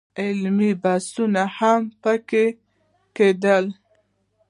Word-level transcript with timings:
علمي 0.21 0.71
بحثونه 0.83 1.43
هم 1.57 1.81
په 2.01 2.13
کې 2.29 2.45
کېدل. 3.15 3.65